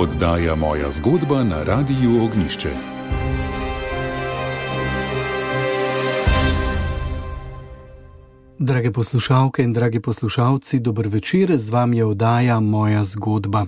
[0.00, 2.70] Oddaja moja zgodba na Radiu Ognišče.
[8.58, 13.66] Drage poslušalke in dragi poslušalci, dober večer, z vami je oddaja moja zgodba.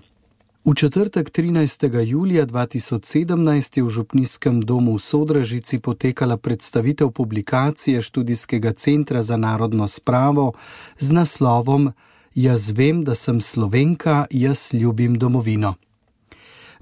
[0.64, 2.00] V četrtek 13.
[2.06, 9.88] julija 2017 je v Župnijskem domu v Sodražici potekala predstavitev publikacije študijskega centra za narodno
[9.88, 10.52] spravo
[10.99, 11.93] z naslovom
[12.35, 15.74] Jaz vem, da sem slovenka, jaz ljubim domovino.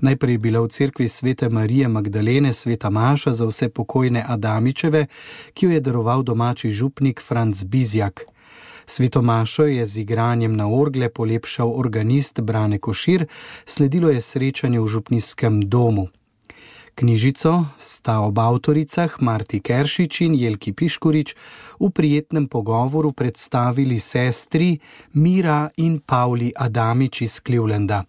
[0.00, 5.06] Najprej je bila v cerkvi svete Marije Magdalene sveta Maša za vse pokojne Adamičeve,
[5.54, 8.24] ki jo je daroval domači župnik Franz Bizjak.
[8.86, 13.26] Sveto Mašo je z igranjem na orgle polepšal organist Brane Košir,
[13.66, 16.08] sledilo je srečanje v župnijskem domu.
[16.94, 21.36] Knjižico sta ob avtoricah Marti Keršič in Jelki Piškurič
[21.80, 24.78] v prijetnem pogovoru predstavili sestri
[25.12, 28.04] Mira in Pavli Adamič iz Clevelanda.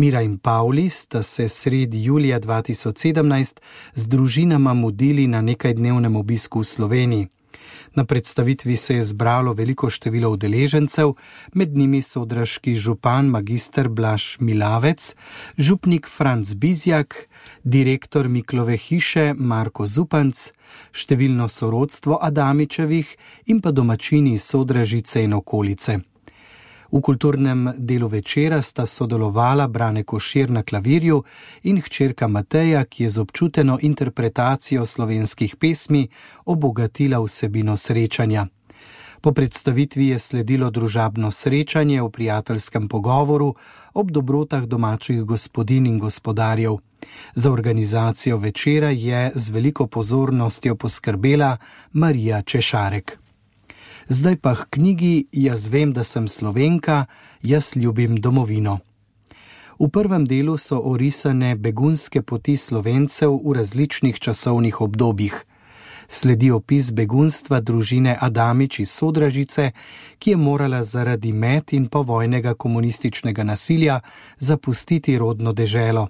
[0.00, 3.60] Mira in Pavli sta se sredi julija 2017
[3.94, 7.26] z družinama mudili na nekajdnevnem obisku v Sloveniji.
[7.94, 11.12] Na predstavitvi se je zbralo veliko število udeležencev,
[11.52, 15.14] med njimi so odraški župan magistr Blaž Milavec,
[15.58, 17.28] župnik Franz Bizjak,
[17.64, 20.48] direktor Miklove hiše Marko Zupanc,
[20.92, 26.09] številno sorodstvo Adamičevih in pa domačini sodražice in okolice.
[26.92, 31.22] V kulturnem delu večera sta sodelovala Brane Košir na klavirju
[31.62, 36.08] in hčerka Mateja, ki je z občuteno interpretacijo slovenskih pesmi
[36.44, 38.46] obogatila vsebino srečanja.
[39.20, 43.54] Po predstavitvi je sledilo družabno srečanje v prijateljskem pogovoru
[43.94, 46.76] ob dobrotah domačih gospodin in gospodarjev.
[47.34, 51.56] Za organizacijo večera je z veliko pozornostjo poskrbela
[51.92, 53.19] Marija Češarek
[54.10, 57.06] zdaj pa k knjigi Jaz vem, da sem slovenka,
[57.42, 58.78] jaz ljubim domovino.
[59.78, 65.46] V prvem delu so orisane begunske poti slovencev v različnih časovnih obdobjih.
[66.08, 69.70] Sledi opis begunstva družine Adamič iz Sodražice,
[70.18, 74.00] ki je morala zaradi med in povojnega komunističnega nasilja
[74.38, 76.08] zapustiti rodno deželo.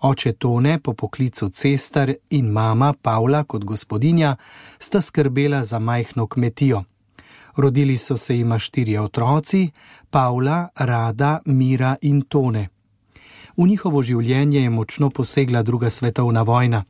[0.00, 4.36] Oče Tone po poklicu cestar in mama Pavla kot gospodinja
[4.78, 6.84] sta skrbela za majhno kmetijo.
[7.56, 9.70] Rodili so se jima štirje otroci:
[10.10, 12.68] Pavla, Rada, Mira in Tone.
[13.56, 16.84] V njihovo življenje je močno posegla druga svetovna vojna.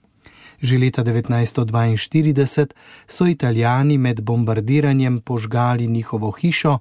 [0.60, 2.66] Že leta 1942
[3.06, 6.78] so Italijani med bombardiranjem požgali njihovo hišo,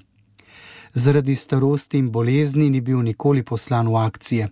[0.93, 4.49] Zaradi starosti in bolezni ni bil nikoli poslan v akcije.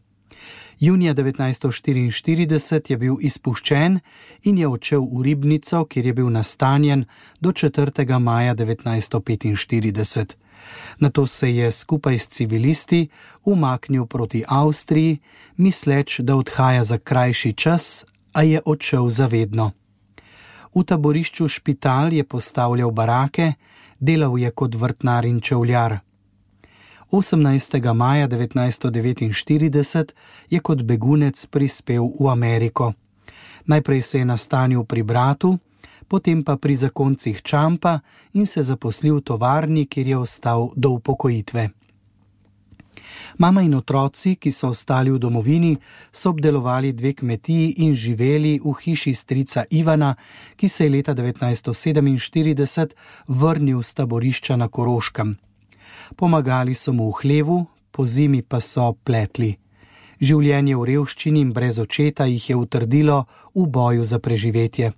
[0.79, 3.99] Junija 1944 je bil izpuščen
[4.43, 7.05] in je odšel v ribnico, kjer je bil nastanjen
[7.41, 8.19] do 4.
[8.19, 10.48] maja 1945.
[10.99, 13.07] Na to se je skupaj s civilisti
[13.43, 15.19] umaknil proti Avstriji,
[15.57, 19.71] misleč, da odhaja za krajši čas, a je odšel zavedno.
[20.75, 23.53] V taborišču Špital je postavljal barake,
[23.99, 25.99] delal je kot vrtnar in čevljar.
[27.11, 27.93] 18.
[27.93, 30.13] maja 1949
[30.49, 32.93] je kot begunec prispel v Ameriko.
[33.65, 35.57] Najprej se je nastanil pri bratu,
[36.09, 37.99] potem pa pri zakoncih Čampa
[38.33, 41.69] in se zaposlil v tovarni, kjer je ostal do upokojitve.
[43.37, 45.77] Mama in otroci, ki so ostali v domovini,
[46.11, 50.15] so obdelovali dve kmetiji in živeli v hiši strica Ivana,
[50.55, 52.93] ki se je leta 1947
[53.27, 55.37] vrnil z taborišča na Koroškem.
[56.15, 59.55] Pomagali so mu v hlevu, po zimi pa so pletli.
[60.19, 63.25] Življenje v revščini in brez očeta jih je utrdilo
[63.55, 64.91] v boju za preživetje.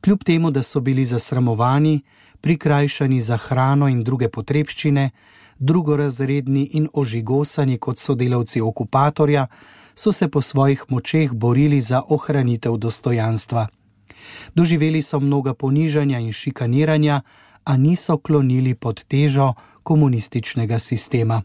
[0.00, 2.00] Kljub temu, da so bili zasramovani,
[2.40, 5.10] prikrajšani za hrano in druge potrebščine,
[5.58, 9.46] drugorazredni in ožigosani kot sodelavci okupatorja,
[9.94, 13.66] so se po svojih močeh borili za ohranitev dostojanstva.
[14.54, 17.20] Doživeli so mnoga ponižanja in šikaniranja,
[17.64, 21.42] a niso klonili pod težo komunističnega sistema.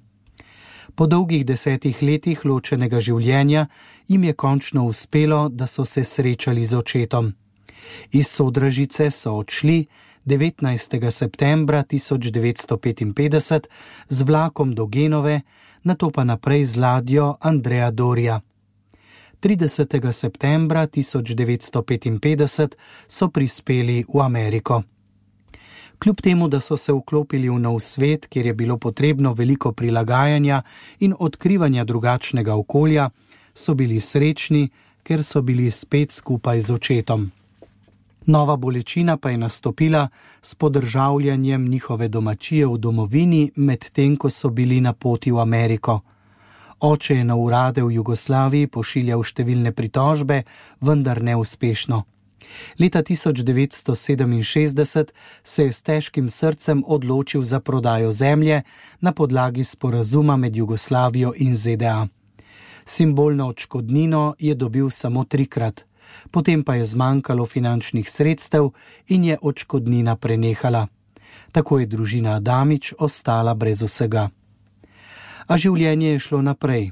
[0.95, 3.67] Po dolgih desetih letih ločenega življenja
[4.07, 7.33] jim je končno uspelo, da so se srečali z očetom.
[8.11, 9.85] Iz Sodražice so odšli
[10.25, 11.09] 19.
[11.11, 13.67] septembra 1955
[14.09, 15.41] z vlakom do Genove,
[15.83, 18.41] na to pa naprej z ladjo Andreja Dorja.
[19.41, 20.11] 30.
[20.11, 22.75] septembra 1955
[23.07, 24.83] so prispeli v Ameriko.
[25.99, 30.61] Kljub temu, da so se vklopili v nov svet, kjer je bilo potrebno veliko prilagajanja
[30.99, 33.09] in odkrivanja drugačnega okolja,
[33.53, 34.69] so bili srečni,
[35.03, 37.31] ker so bili spet skupaj z očetom.
[38.25, 40.07] Nova bolečina pa je nastopila
[40.41, 45.99] s podržavljanjem njihove domačije v domovini, medtem ko so bili na poti v Ameriko.
[46.79, 50.43] Oče je na urade v Jugoslaviji pošiljal številne pritožbe,
[50.81, 52.03] vendar neuspešno.
[52.79, 55.05] Leta 1967
[55.43, 58.61] se je s težkim srcem odločil za prodajo zemlje
[59.01, 62.07] na podlagi sporazuma med Jugoslavijo in ZDA.
[62.85, 65.85] Simbolno odškodnino je dobil samo trikrat
[66.31, 68.71] potem pa je zmanjkalo finančnih sredstev
[69.07, 70.87] in je odškodnina prenehala.
[71.51, 74.29] Tako je družina Adamič ostala brez vsega.
[75.47, 76.91] A življenje je šlo naprej.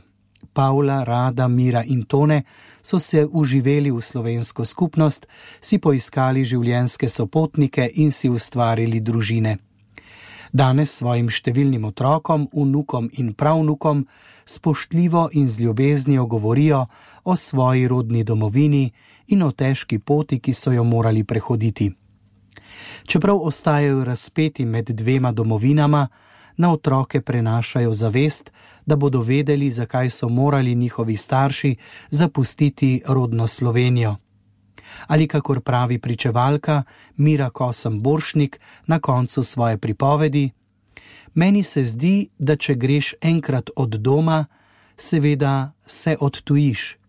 [0.54, 2.44] Pavla, Rada, Mira in Tone
[2.82, 5.28] so se uživeli v slovensko skupnost,
[5.62, 9.58] si poiskali življenjske sopotnike in si ustvarili družine.
[10.52, 14.08] Danes svojim številnim otrokom, vnukom in pravnukom
[14.50, 16.86] spoštljivo in z ljubeznijo govorijo
[17.24, 18.92] o svoji rodni domovini
[19.28, 21.92] in o težki poti, ki so jo morali prehoditi.
[23.06, 26.08] Čeprav ostajajo razpeti med dvema domovinama,
[26.60, 28.52] na otroke prenašajo zavest,
[28.86, 31.76] da bodo vedeli, zakaj so morali njihovi starši
[32.10, 34.16] zapustiti rodno Slovenijo.
[35.08, 36.84] Ali kakor pravi pričevalka
[37.18, 40.50] Mira Kosem Boršnik na koncu svoje pripovedi,
[41.34, 44.46] meni se zdi, da če greš enkrat od doma,
[44.98, 47.00] seveda se odtujiš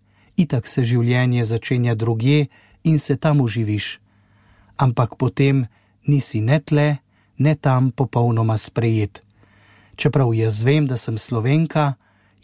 [0.40, 2.48] itak se življenje začenja drugje
[2.84, 3.98] in se tam uživiš.
[4.80, 5.66] Ampak potem
[6.08, 6.88] nisi ne tle,
[7.38, 9.20] ne tam popolnoma sprejet.
[10.00, 11.94] Čeprav jaz vem, da sem slovenka,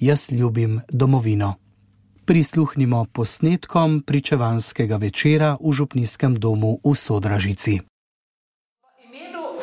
[0.01, 1.57] jaz ljubim domovino.
[2.27, 7.81] Prisluhnimo posnetkom pričevanskega večera v Župnijskem domu v Sodražici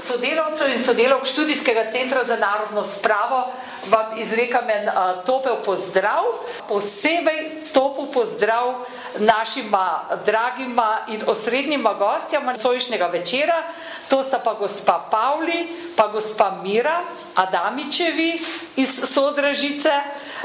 [0.04, 0.33] sodelavcev
[0.74, 3.54] in sodelavk študijskega centra za narodno spravo
[3.90, 6.24] vam izrekam en uh, topel pozdrav,
[6.68, 8.74] posebej topel pozdrav
[9.20, 13.64] našima dragima in osrednjima gostjama sojišnjega večera,
[14.10, 17.02] to sta pa gospa Pavli, pa gospa Mira
[17.36, 18.42] Adamičevi
[18.76, 19.92] iz Sodražice.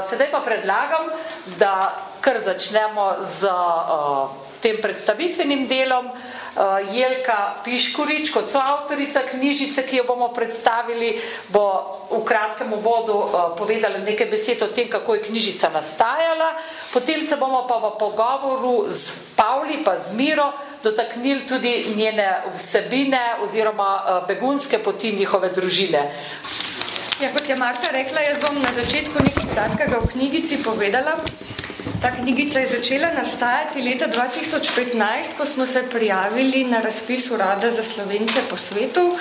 [0.09, 1.07] Sedaj pa predlagam,
[1.57, 6.09] da kar začnemo z uh, tem predstavitvenim delom.
[6.09, 11.15] Uh, Jelka Piškurič, kot so avtorica knjižice, ki jo bomo predstavili,
[11.49, 11.63] bo
[12.11, 16.55] v kratkem uvodu uh, povedala nekaj besed o tem, kako je knjižica nastajala.
[16.93, 20.51] Potem se bomo pa v pogovoru z Pavli pa z Miro
[20.83, 26.11] dotaknili tudi njene vsebine oziroma uh, begunske poti njihove družine.
[27.21, 31.15] Ja, kot je Marta rekla, jaz bom na začetku nekaj kratkega v knjigici povedala.
[32.01, 37.83] Ta knjigica je začela nastajati leta 2015, ko smo se prijavili na razpis Urada za
[37.83, 39.17] slovence po svetu.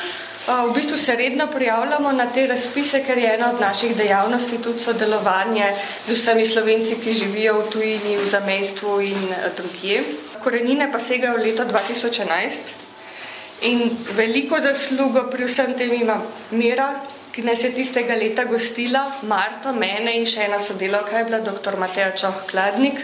[0.47, 4.79] V bistvu se redno prijavljamo na te razpise, ker je ena od naših dejavnosti tudi
[4.79, 5.75] sodelovanje
[6.07, 10.05] z vsemi slovenci, ki živijo v tujini, v zamestvu in drugje.
[10.43, 12.51] Korenine pa segajo v leto 2011
[13.63, 16.95] in veliko zaslugo pri vsem tem ima Mira,
[17.33, 21.77] ki nas je tistega leta gostila, Marto, mene in še ena sodelavka je bila dr.
[21.79, 23.01] Mateja Čoh-Kladnik.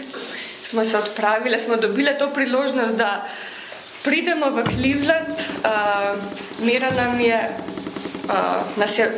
[0.65, 3.27] Smo se odpravili, smo dobili to priložnost, da
[4.03, 5.35] pridemo v Cleveland.
[5.61, 6.17] Uh,
[6.65, 7.39] Mira nam je,
[8.29, 9.09] uh, nas je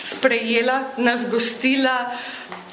[0.00, 2.12] sprejela, nas gostila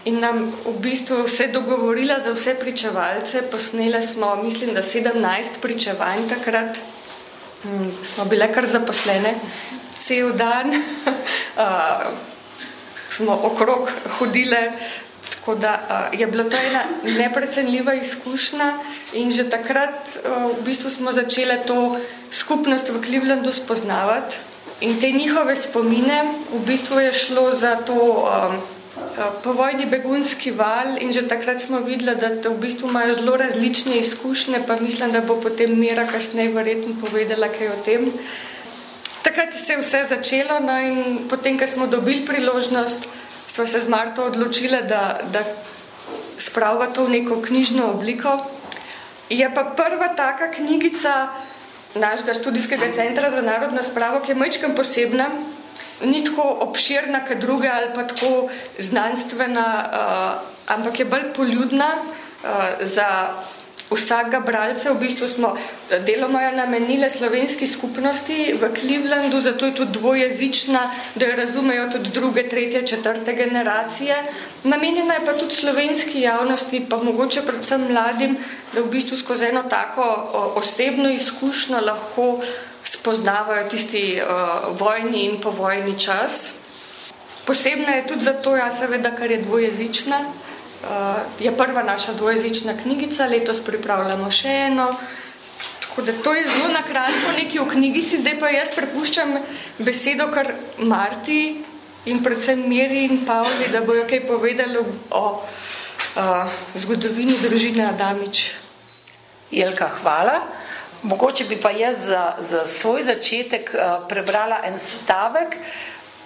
[0.05, 3.43] in nam v bistvu vse dogovorila za vse pričevalce.
[3.51, 6.79] Posnele smo, mislim, da 17 pričevanj takrat.
[7.63, 9.35] Um, smo bile kar zaposlene
[10.09, 12.09] cel dan, uh,
[13.15, 14.71] smo okrog hodile,
[15.29, 18.73] tako da uh, je bila to ena neprecenljiva izkušnja
[19.13, 19.93] in že takrat
[20.25, 21.99] uh, v bistvu smo začele to
[22.31, 24.35] skupnost v Clevelandu spoznavati
[24.81, 28.57] in te njihove spomine, v bistvu je šlo za to um,
[29.43, 34.63] povojni begunski val in že takrat smo videli, da v bistvu imajo zelo različne izkušnje,
[34.67, 38.11] pa mislim, da bo potem Mira kasneje verjetno povedala kaj o tem.
[39.23, 43.05] Takrat se je vse začelo no, in potem, ko smo dobili priložnost,
[43.47, 45.43] smo se z Marto odločili, da, da
[46.37, 48.37] spravimo to v neko knjižno obliko.
[49.29, 51.29] Je pa prva taka knjigica
[51.95, 55.29] našega študijskega centra za narodno spravo, ki je majčkem posebna,
[56.05, 58.49] ni tako obširna, kot druge ali pa tako
[58.79, 62.49] znanstvena, uh, ampak je bolj poljudna uh,
[62.81, 63.33] za
[63.89, 64.93] vsakega bralca.
[64.93, 65.55] V bistvu smo
[66.05, 72.09] deloma jo namenile slovenski skupnosti v Clevelandu, zato je tudi dvojezična, da jo razumejo tudi
[72.09, 74.15] druge, tretje, četrte generacije.
[74.63, 78.37] Namenjena je pa tudi slovenski javnosti, pa mogoče predvsem mladim,
[78.73, 80.03] da v bistvu skozi eno tako
[80.55, 82.41] osebno izkušnjo lahko
[82.83, 86.53] spoznavajo tisti uh, vojni in povojni čas.
[87.45, 90.19] Posebna je tudi zato, ja, seveda, ker je dvojezična.
[90.79, 90.87] Uh,
[91.39, 94.93] je prva naša dvojezična knjigica, letos pripravljamo še eno.
[95.81, 99.33] Tako da to je zelo na kratko nekaj v knjigici, zdaj pa jaz prepuščam
[99.83, 101.65] besedo kar Marti
[102.05, 104.79] in predvsem Miri in Pavli, da bojo kaj povedali
[105.11, 108.53] o uh, zgodovini družine Adamič.
[109.51, 110.39] Jelka, hvala.
[111.03, 115.59] Mogoče bi pa jaz za, za svoj začetek uh, prebrala en stavek,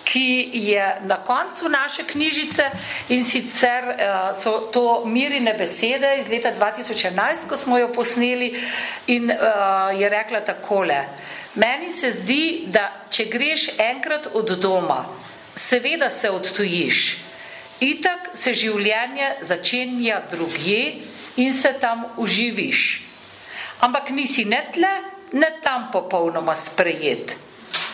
[0.03, 2.69] ki je na koncu naše knjižice
[3.09, 8.53] in sicer uh, so to mirine besede iz leta 2011, ko smo jo posneli
[9.07, 11.03] in uh, je rekla takole.
[11.55, 15.05] Meni se zdi, da če greš enkrat od doma,
[15.55, 17.17] seveda se odtujiš.
[17.79, 20.93] Itak se življenje začenja drugje
[21.35, 23.03] in se tam uživiš
[23.83, 24.93] ampak nisi ne tle,
[25.35, 27.35] ne tam popolnoma sprejet.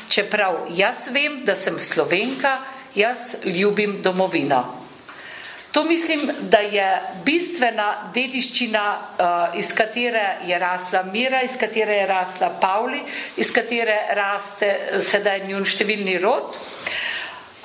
[0.09, 2.59] Čeprav jaz vem, da sem slovenka,
[2.95, 4.79] jaz ljubim domovino.
[5.71, 12.07] To mislim, da je bistvena dediščina, uh, iz katere je rasla Mira, iz katere je
[12.07, 13.03] rasla Pavli,
[13.37, 14.71] iz katere raste
[15.05, 16.57] sedaj njun številni rod.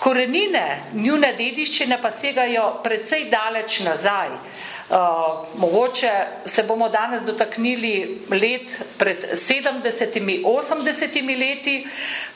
[0.05, 4.37] Korenine njune dediščine pa segajo precej daleč nazaj.
[4.85, 6.13] Uh, mogoče
[6.45, 11.87] se bomo danes dotaknili let pred 70-80 leti,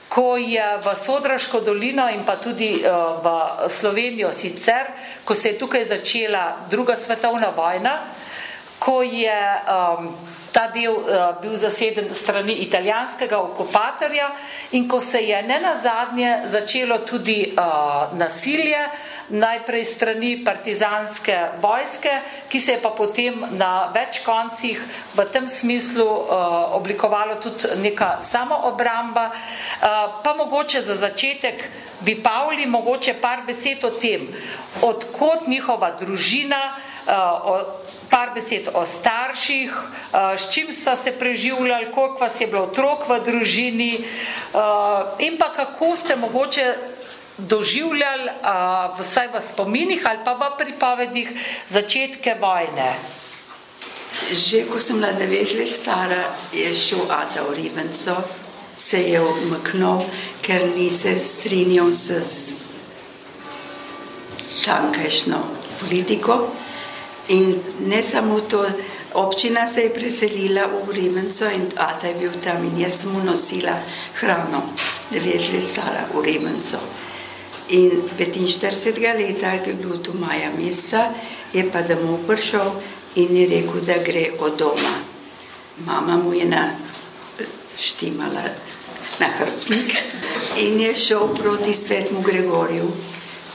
[0.08, 3.28] ko je v Sodraško dolino in pa tudi uh, v
[3.68, 4.86] Slovenijo sicer,
[5.24, 8.04] ko se je tukaj začela druga svetovna vojna,
[8.78, 10.16] ko je um,
[10.52, 14.30] ta del uh, bil zaseden strani italijanskega okupatorja
[14.72, 18.88] in ko se je ne nazadnje začelo tudi uh, nasilje,
[19.28, 24.80] najprej strani partizanske vojske, ki se je pa potem na več koncih
[25.14, 31.68] v tem smislu uh, oblikovalo tudi neka samoobramba, uh, pa mogoče za začetek
[32.00, 34.28] bi Pavli mogoče par besed o tem,
[34.82, 36.60] odkot njihova družina,
[37.06, 42.62] uh, par besed o starših, uh, s čim so se preživljali, koliko vas je bilo
[42.62, 46.74] otrok v družini uh, in pa kako ste mogoče
[47.38, 51.28] doživljali uh, vsaj v spominih ali pa v pripovedih
[51.68, 52.98] začetke vojne.
[54.32, 58.16] Že ko sem bila devet let stara, je šel Ata v Ribenco,
[58.78, 60.08] se je umaknil,
[60.42, 62.56] ker ni se strinjal s
[64.64, 65.38] tankajšno
[65.80, 66.50] politiko.
[67.28, 68.64] In ne samo to,
[69.12, 73.20] občina se je preselila v Ribenco in Ata je bil tam in jaz sem mu
[73.24, 73.76] nosila
[74.20, 74.62] hrano,
[75.10, 76.78] devet let stara v Ribenco.
[77.68, 78.96] In 45.
[78.96, 81.12] leta, ki je bil tu maja meseca,
[81.52, 82.80] je pa domov prišel
[83.20, 84.94] in je rekel, da gre od doma.
[85.84, 86.72] Mama mu je na
[87.76, 88.48] štimala
[89.20, 89.96] na hrbtnik
[90.56, 92.88] in je šel proti svetmu Gregorju,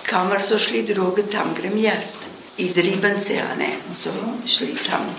[0.03, 2.32] kamor so šli drugi, tam grem jaz.
[2.57, 4.11] Iz Ribence, a ne, so
[4.47, 5.09] šli tam.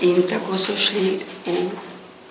[0.00, 1.70] In tako so šli v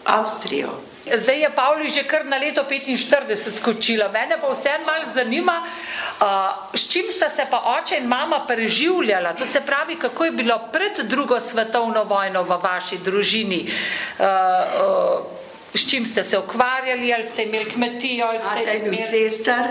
[0.06, 0.70] Avstrijo.
[1.06, 4.10] Zdaj je Pavli že kar na leto 45 skočila.
[4.10, 6.26] Mene pa vse malo zanima, uh,
[6.74, 9.34] s čim sta se pa oče in mama preživljala.
[9.34, 13.70] To se pravi, kako je bilo pred drugo svetovno vojno v vaši družini.
[14.20, 15.26] Uh, uh,
[15.74, 18.26] s čim ste se ukvarjali, ali ste imeli kmetijo?
[18.26, 19.04] Ali ste imeli...
[19.10, 19.68] cestar,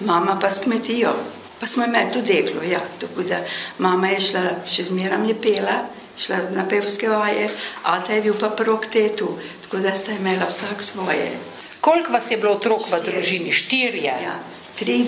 [0.00, 1.39] mama pa s kmetijo.
[1.60, 2.80] Pa smo imeli tudi deklo, ja.
[3.00, 3.42] Tako da
[3.78, 5.82] mama je šla, še zmeram je pela,
[6.18, 7.50] šla na pevske vaje,
[7.82, 11.34] ata je bil pa prok tetu, tako da sta imela vsak svoje.
[11.80, 13.52] Koliko vas je bilo otrok v družini?
[13.52, 14.16] Štirje?
[14.24, 14.38] Ja,
[14.76, 15.04] tri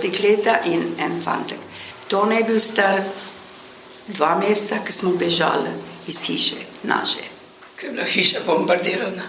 [0.00, 1.60] tekleta in en fantek.
[2.08, 3.02] To ne je bil star
[4.06, 5.72] dva meseca, ko smo bežali
[6.08, 7.24] iz hiše naše.
[7.76, 9.28] Ker je bila hiša bombardirana.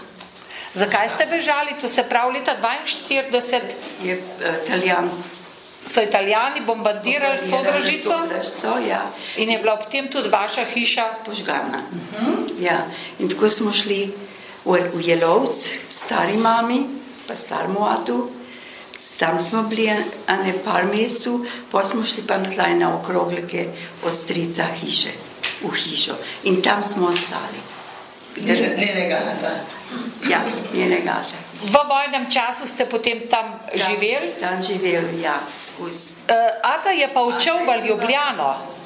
[0.76, 1.76] Zakaj ste bežali?
[1.80, 3.60] To se pravi leta 42?
[4.04, 4.20] Je
[4.64, 5.08] italijan.
[5.86, 8.10] So italijani bombardirali sodražico?
[8.10, 9.02] Sodražico, ja.
[9.36, 11.04] In je bila ob tem tudi vaša hiša?
[11.24, 11.82] Požgana.
[11.92, 12.64] Uh -huh.
[12.64, 12.86] Ja,
[13.18, 14.12] in tako smo šli
[14.64, 15.54] v, v Jelovc,
[15.90, 16.86] stari mami,
[17.26, 18.30] pa starmu atu.
[19.18, 19.90] Tam smo bili
[20.26, 21.32] a ne par mesecev,
[21.70, 23.68] pa smo šli pa nazaj na okroglike
[24.04, 25.10] od strica hiše,
[25.62, 26.14] v hišo.
[26.44, 27.60] In tam smo ostali.
[28.36, 29.50] Njenega ata.
[30.30, 30.40] Ja,
[30.74, 31.45] njenega ata.
[31.62, 34.32] V vojnem času ste potem tam živeli.
[34.40, 36.12] Tam živeli, ja, skozi.
[36.28, 38.76] Uh, Ata je pa odšel v Ljubljano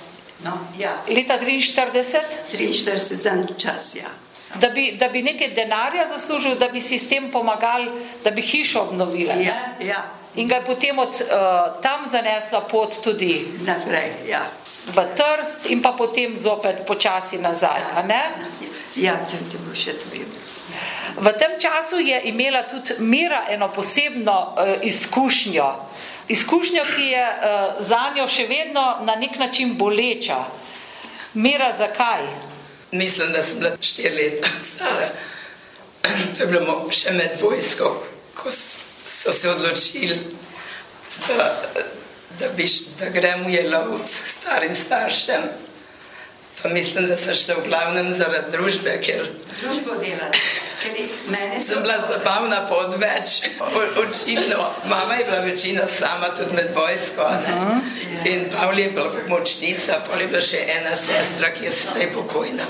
[0.44, 2.20] No, ja, leta 43,
[2.52, 4.08] 43 za čas, ja.
[4.38, 4.60] Sam.
[4.60, 7.90] da bi, da bi nekaj denarja zaslužil, da bi si s tem pomagali,
[8.24, 9.28] da bi hišo obnovili.
[9.28, 9.44] ne?
[9.44, 14.46] Ja, ja, In ga je potem od uh, tam zanesla pot tudi naprej, ja.
[14.86, 17.80] v Trst in pa potem zopet počasi nazaj.
[17.96, 18.30] a ne?
[18.96, 20.49] Ja, sem ti bo še vedel.
[21.16, 25.74] V tem času je imela tudi Mira eno posebno uh, izkušnjo.
[26.28, 30.44] Izkušnjo, ki je uh, za njo še vedno na nek način boleča.
[31.34, 32.26] Mira, zakaj?
[32.92, 35.08] Mislim, da sem bila štiri leta stara.
[36.36, 37.90] To je bilo še med vojsko,
[38.34, 40.16] ko s- so se odločili,
[41.28, 41.50] da,
[42.38, 42.46] da,
[42.98, 45.42] da gremo v jelovc k starim staršem.
[46.62, 49.26] Pa mislim, da sem šla v glavnem zaradi družbe, ker
[49.62, 50.38] Družbo delati,
[50.82, 50.92] ker
[51.32, 51.66] mene so...
[51.72, 53.38] sem bila zabavna po odveč.
[53.96, 57.28] Očitno, mama je bila večina sama tudi med vojsko.
[57.46, 57.80] Ne?
[58.32, 62.68] In Pavli je bila pomočnica, pa je bila še ena sestra, ki je sedaj pokojna.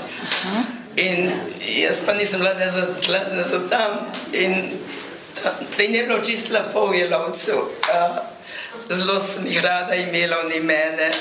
[0.95, 4.07] In jaz pa nisem bila ne za tle, ne za tam.
[4.33, 4.79] In
[5.43, 7.67] ta- in je bilo čisto lepo v jelovcu.
[8.89, 11.11] Zelo sem jih rada imela, ni mene,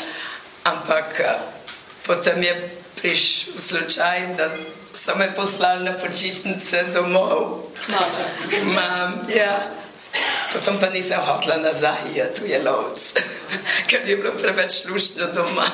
[0.65, 1.19] ampak
[2.07, 4.51] potem je prišel slučaj, da
[4.95, 7.71] so me poslali na počitnice domov.
[8.65, 9.81] Mam, ja.
[10.53, 13.13] Potem pa nisem hotela nazaj, je tu je lovc,
[13.89, 15.69] ker je bilo preveč luštno doma.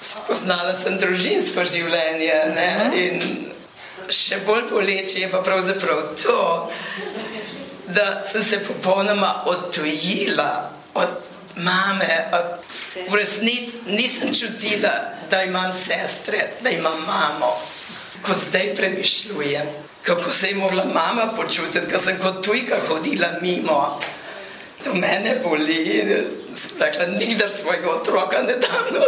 [0.00, 2.70] Spoznala sem družinsko življenje ne?
[2.96, 3.20] in
[4.08, 6.40] še bolj boleče je pa pravzaprav to,
[7.92, 10.50] da sem se popolnoma odtujila
[10.94, 11.20] od
[11.60, 12.24] mame.
[12.32, 12.63] Od,
[13.08, 14.90] v resnici nisem čutila,
[15.30, 17.58] da imam sestre, da imam mamo.
[18.22, 19.66] Ko zdaj premišljujem,
[20.02, 24.00] kako se je mogla mama počutiti, ko sem kot tujka hodila mimo.
[24.84, 26.04] To mene boli.
[26.56, 29.02] Sem rekla, nikdar svojega otroka ne dam.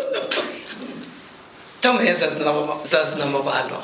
[1.80, 3.82] To me je zaznamo, zaznamovalo.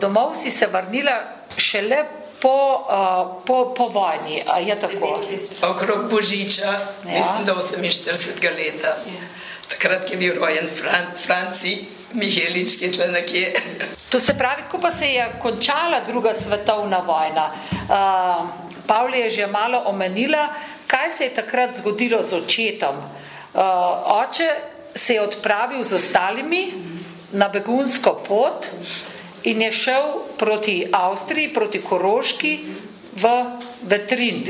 [0.00, 1.22] Domov si se vrnila
[1.56, 2.04] šele
[2.44, 5.20] po, uh, po, po vojni, je tako?
[5.70, 6.68] Okrog Božiča,
[7.08, 7.16] Ja.
[7.16, 8.88] mislim, da 48 leta.
[8.88, 9.24] Ja.
[9.68, 13.54] Takrat je bil rojen Fran, Franci Mihelič, ki je tle nekje.
[14.12, 18.48] To se pravi, ko pa se je končala druga svetovna vojna, uh,
[18.86, 20.52] Pavli je že malo omenila,
[20.86, 22.96] kaj se je takrat zgodilo z očetom.
[22.96, 23.62] Uh,
[24.20, 24.50] oče
[24.94, 26.72] se je odpravil z ostalimi
[27.32, 28.68] na begunsko pot
[29.44, 30.02] in je šel
[30.38, 32.58] proti Avstriji, proti Koroški
[33.16, 33.32] v
[33.82, 34.44] Vetrin.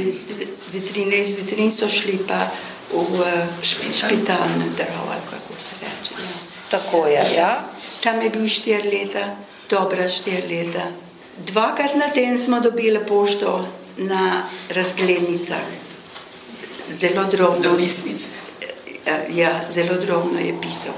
[0.73, 2.49] Vitrine, iz vitrin so šli pa
[2.91, 3.27] v
[3.63, 4.09] Špital.
[4.09, 6.15] špital na drvo, ali kako se reče.
[6.15, 6.35] Ja.
[6.71, 7.65] Tako je, ja.
[8.03, 9.37] Tam je bil štiri leta,
[9.71, 10.91] dobra štiri leta.
[11.47, 15.67] Dvakrat na teden smo dobili pošto na razglednicah.
[16.91, 17.61] Zelo drobno.
[17.61, 18.29] Do Lisnice.
[19.35, 20.95] Ja, zelo drobno je pisal.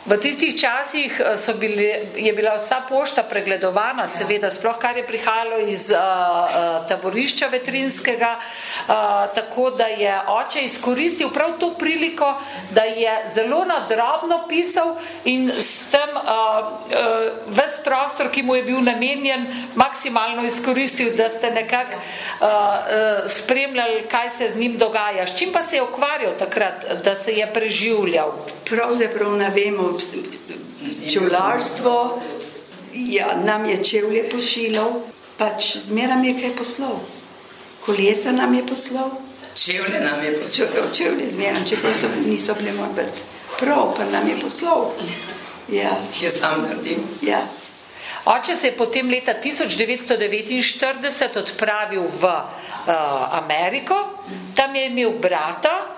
[0.00, 5.04] V tistih časih eh, so bili, je bila vsa pošta pregledovana, seveda, sploh kar je
[5.04, 8.94] prihajalo iz uh, taborišča vetrinskega, uh,
[9.34, 12.32] tako da je oče izkoristil prav to priliko,
[12.70, 18.62] da je zelo nadrobno pisal in s tem uh, uh, ves prostor, ki mu je
[18.62, 25.26] bil namenjen, maksimalno izkoristil, da ste nekako uh, uh, spremljali, kaj se z njim dogaja.
[25.26, 28.32] S čim pa se je ukvarjal takrat, da se je preživljal?
[28.70, 29.89] Pravzaprav ne vemo,
[31.12, 32.22] čularstvo,
[32.94, 34.92] ja, nam je čevlje pošiljal,
[35.38, 37.00] pač zmeraj je kaj poslal.
[37.84, 39.10] Kolesa nam je poslal,
[39.54, 40.68] Čevlje nam je poslal.
[40.68, 43.24] Če- čevlje zmeraj, čeprav so, niso bile morbet
[43.58, 44.92] prav, pa nam je poslal.
[45.68, 46.98] Ja, je sam naredil.
[47.22, 47.46] ja.
[48.24, 52.44] Oče se je potem leta 1949 odpravil v uh,
[53.32, 53.94] Ameriko,
[54.54, 55.89] tam je imel brata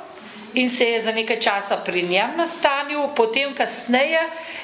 [0.55, 4.21] in se je za nekaj časa pri njem nastanil, potem kasneje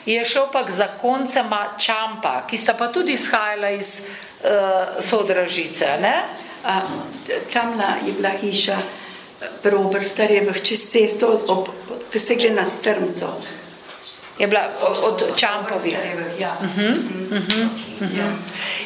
[0.06, 5.86] je šel pa k zakoncema Čampa, ki sta pa tudi izhajala iz uh, sodražice.
[6.00, 6.22] Ne?
[6.64, 6.80] A,
[7.26, 8.76] t- tamla je bila hiša
[9.62, 11.68] pri Oberstarjevih čez cesto, ob,
[12.12, 13.38] ko se gre na Strmco.
[14.38, 14.70] Je bila
[15.02, 15.96] od Čampovi.
[16.38, 16.56] Ja.
[16.60, 16.94] Uh -huh,
[17.30, 18.32] uh -huh, uh -huh.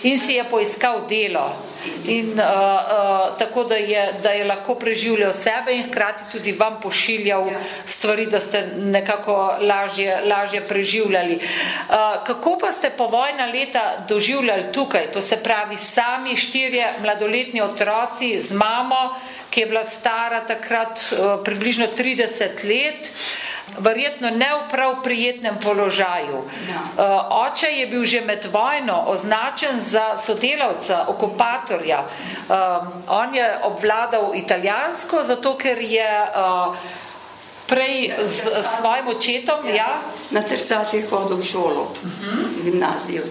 [0.02, 1.72] In si je poiskal delo.
[2.04, 6.80] In, uh, uh, tako da je, da je lahko preživljal sebe in hkrati tudi vam
[6.80, 7.60] pošiljal ja.
[7.86, 11.34] stvari, da ste nekako lažje, lažje preživljali.
[11.34, 11.94] Uh,
[12.24, 15.12] kako pa ste po vojna leta doživljali tukaj?
[15.12, 19.14] To se pravi sami štirje mladoletni otroci z mamo,
[19.50, 23.10] ki je bila stara takrat uh, približno 30 let.
[23.10, 26.44] Uh, verjetno ne v prav prijetnem položaju.
[26.68, 26.80] Ja.
[26.96, 32.02] Uh, oče je bil že med vojno označen za sodelavca, okupatorja.
[32.02, 32.56] Uh,
[33.08, 36.76] on je obvladal italijansko, zato ker je uh,
[37.72, 39.74] prej z, z svojim očetom, ja.
[39.74, 39.92] ja.
[40.30, 42.64] Na Tersati je hodil v šolo, uh -huh.
[42.64, 43.22] gimnazijo.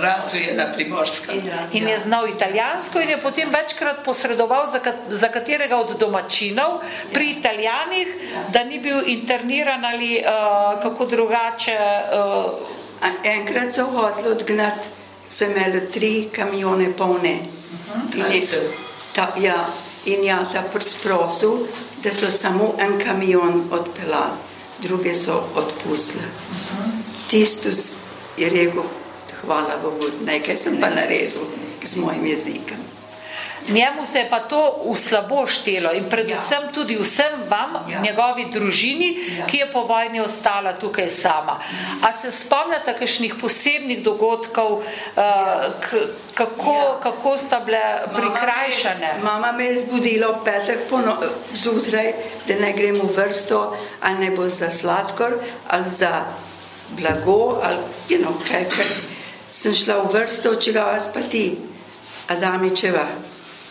[0.00, 1.32] Razu je na Primorska.
[1.32, 6.80] In, in je znal italijansko in je potem večkrat posredoval za, za katerega od domačinov
[7.12, 8.08] pri italijanih,
[8.52, 11.78] da ni bil interniran ali uh, kako drugače.
[12.12, 12.76] Uh,
[13.24, 14.88] enkrat so hodili odgnat,
[15.30, 17.34] so imeli tri kamione polne.
[17.34, 18.34] Uh -huh.
[18.34, 18.42] in, je,
[19.12, 19.64] ta, ja,
[20.04, 21.66] in ja, ta prsprosil,
[22.06, 24.36] da so samo en kamion odpeljali,
[24.78, 26.24] druge so odpustili.
[27.30, 27.68] Tisto
[28.36, 28.82] je rekel,
[29.40, 31.42] hvala Bogu, nekaj sem pa naredil
[31.84, 32.85] z mojim jezikom.
[33.68, 36.72] Njemu se je pa to v slabo štelo in predvsem ja.
[36.72, 38.00] tudi vsem vam, ja.
[38.00, 39.46] njegovi družini, ja.
[39.46, 41.60] ki je po vojni ostala tukaj sama.
[42.02, 44.82] A se spomnite kakšnih posebnih dogodkov,
[45.16, 45.70] ja.
[45.82, 46.00] uh,
[46.34, 47.00] kako, ja.
[47.02, 47.82] kako sta bile
[48.14, 49.18] prikrajšane?
[49.22, 50.78] Mama me je zbudila v petek
[51.54, 52.12] zjutraj,
[52.46, 56.24] da ne grem v vrsto, ali ne bo za sladkor, ali za
[56.88, 58.86] blago, ali you know, kaj, kaj.
[59.50, 61.56] Sem šla v vrsto, če ga vas pa ti,
[62.28, 63.06] Adamičeva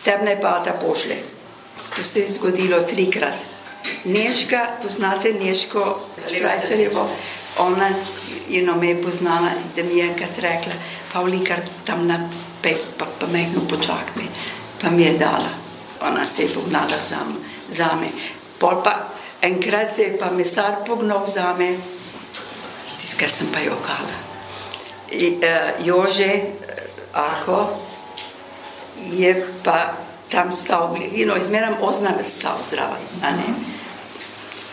[0.06, 1.16] temne pata pošle.
[1.96, 3.34] To se je zgodilo trikrat.
[4.04, 7.08] Neška, poznate Neško Štrajcerjevo,
[7.58, 7.90] ona
[8.48, 10.72] je no me poznala, da mi je enkrat rekla,
[11.12, 12.18] Pavli, kar tam na
[12.62, 14.22] pet, pa, pa mehno počak me,
[14.82, 15.50] pa mi je dala.
[16.02, 17.16] Ona se je pognala za,
[17.70, 18.10] za me.
[18.58, 19.08] Pol pa
[19.42, 21.76] enkrat se je pa mesar pognal za me,
[23.00, 24.16] tiskar sem pa jokala.
[25.10, 27.80] I, uh, Jože, uh, Ako,
[29.10, 29.96] je pa
[30.30, 33.02] tam stal, no, izmeram oznamec stal zraven.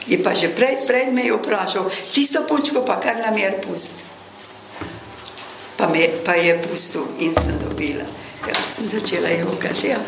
[0.07, 3.95] Je pa že pred, pred me je vprašal, tisto punčko pa kar nam je pust.
[5.77, 8.05] Pa, me, pa je pustil in sem dobila.
[8.47, 9.87] Jaz sem začela jokati.
[9.87, 9.99] Ja.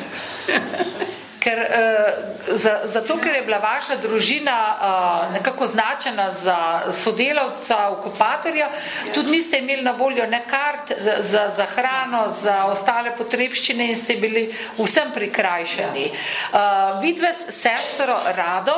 [1.46, 6.58] Ker, uh, za, zato, ker je bila vaša družina uh, nekako značena za
[7.04, 8.70] sodelavca, okupatorja,
[9.14, 14.18] tudi niste imeli na voljo ne kart za, za hrano, za ostale potrebščine in ste
[14.22, 16.06] bili vsem prikrajšani.
[16.10, 16.60] Uh,
[17.02, 18.78] vidve s sestro Rado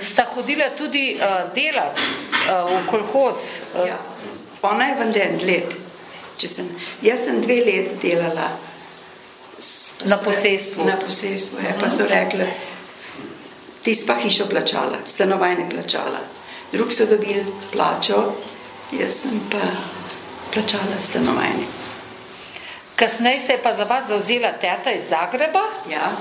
[0.00, 2.00] sta hodila tudi uh, delati
[2.48, 3.44] uh, v kolhoz.
[3.74, 3.88] Uh.
[3.88, 3.98] Ja.
[4.62, 5.76] Ona je vendar en let.
[6.36, 6.68] Sem,
[7.00, 8.50] jaz sem dve let delala
[10.04, 10.84] Na posestvu.
[10.84, 11.74] Na posestvu, ja.
[11.80, 12.46] pa so rekli,
[13.82, 16.20] ti pa hišo plačala, stanovanje plačala.
[16.72, 18.32] Drugi so dobili plačo,
[18.92, 19.62] jaz sem pa
[20.52, 21.66] plačala stanovanje.
[22.96, 25.62] Kasneje se je pa za vas zauzela teta iz Zagreba?
[25.90, 26.12] Ja,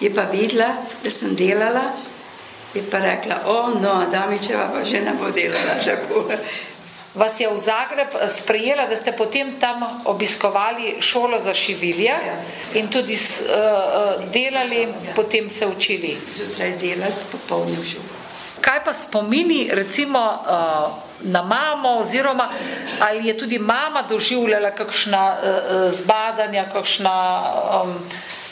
[0.00, 0.68] je pa videla,
[1.04, 1.92] da sem delala,
[2.74, 6.30] je pa rekla, o, no, Damičeva pa že ne bo delala tako
[7.14, 12.36] vas je v Zagreb sprejela, da ste potem tam obiskovali šolo za šivilje ja.
[12.74, 15.14] in tudi uh, delali, ja.
[15.16, 16.16] potem se učili.
[16.30, 18.20] Zjutraj delati, popolnil šolo.
[18.60, 22.48] Kaj pa spomini recimo uh, na mamo oziroma
[23.00, 27.44] ali je tudi mama doživljala kakšna uh, zbadanja, kakšna,
[27.82, 27.94] um,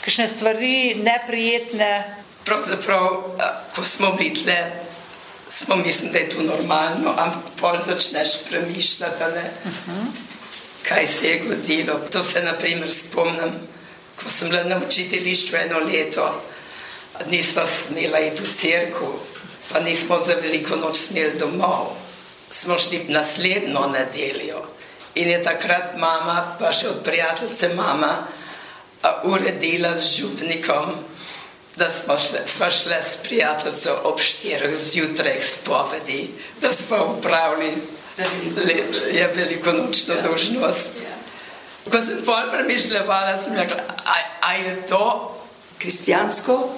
[0.01, 2.15] kakšne stvari neprijetne?
[2.45, 3.23] Pravzaprav,
[3.75, 4.88] ko smo bili tle,
[5.63, 10.05] smo mislili, da je to normalno, ampak pol začneš premišljati, ne, uh -huh.
[10.89, 11.99] kaj se je godilo.
[12.11, 13.51] To se naprimer spomnim,
[14.15, 16.41] ko sem bila na učiteljišču eno leto,
[17.29, 19.05] nismo smela iti v cerku,
[19.69, 21.87] pa nismo za veliko noč smeli domov.
[22.51, 24.65] Smo šli naslednjo nedeljo
[25.15, 28.27] in je takrat mama, pa še od prijateljice mama,
[29.23, 31.08] uredila z župnikom
[31.79, 36.29] da smo šle, smo šle s prijateljico ob štirih zjutraj spovedi,
[36.61, 37.73] da smo upravili
[39.11, 40.21] je veliko nočno ja.
[40.21, 40.89] dožnost.
[41.03, 41.15] Ja.
[41.91, 45.35] Ko sem pol premišljala, sem rekla, a, a je to
[45.77, 46.69] kristijansko?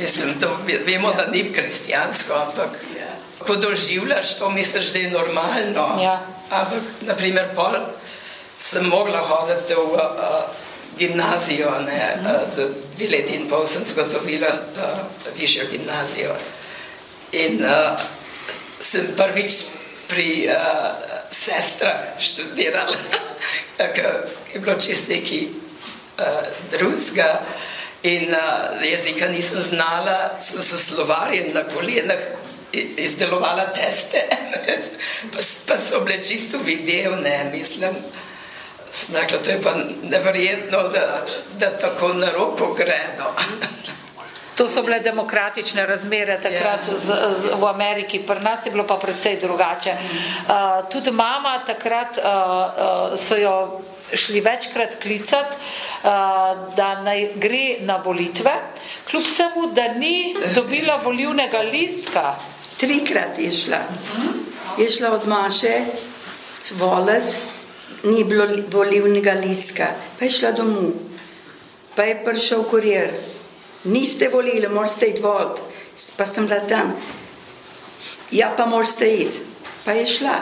[0.00, 0.48] Mislim, da
[0.86, 3.10] vemo, da ni kristijansko, ampak ja.
[3.38, 6.02] ko doživljaš to, misliš, da je normalno.
[6.02, 6.20] Ja.
[6.50, 7.74] Ampak, naprimer, pol
[8.58, 10.61] sem mogla hoditi v uh,
[10.98, 12.16] gimnazijo, ne,
[12.54, 14.98] za dve leti in pol sem zagotovila uh,
[15.38, 16.36] višjo gimnazijo.
[17.32, 18.00] In uh,
[18.80, 19.64] sem prvič
[20.08, 20.92] pri uh,
[21.30, 22.96] sestrah študirala,
[23.94, 26.24] ker je bilo čist neki uh,
[26.70, 27.40] drugega
[28.02, 32.20] in uh, jezika nisem znala, sem se slovarjem na kolenah
[32.72, 34.22] izdelovala teste,
[35.32, 37.96] pa, pa so bile čisto videvne, mislim.
[38.92, 41.24] Sem rekla, to je pa neverjetno, da,
[41.58, 43.32] da tako na roko gredo.
[44.54, 46.98] To so bile demokratične razmere takrat yeah.
[47.00, 49.94] z, z, v Ameriki, pri nas je bilo pa precej drugače.
[49.96, 53.80] Uh, tudi mama takrat uh, uh, so jo
[54.14, 55.56] šli večkrat klicati,
[56.76, 58.52] da naj gre na volitve,
[59.10, 62.34] kljub samo, da ni dobila volivnega listka.
[62.76, 63.78] Trikrat je šla.
[64.78, 65.80] Je šla od Maše
[66.70, 67.36] voliti,
[68.02, 70.92] ni bilo volivnega listka, pa je šla domov,
[71.94, 73.12] pa je prišel kurir
[73.84, 75.60] niste volili, morate iti volt.
[76.16, 76.94] Pa sem bila tam.
[78.30, 79.38] Ja, pa morate iti.
[79.84, 80.40] Pa je šla.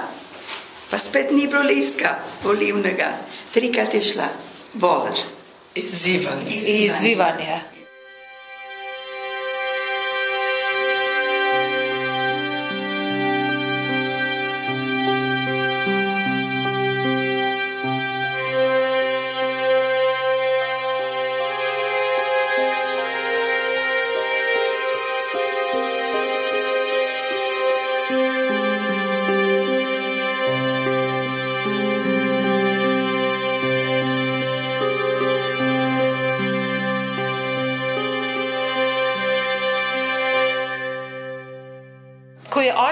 [0.91, 3.19] Pa spet ni bilo listka volivnega.
[3.55, 4.29] Trikrat je šla
[4.75, 5.23] voliti.
[5.75, 6.51] Izzivanje.
[6.51, 7.61] Izzivanje.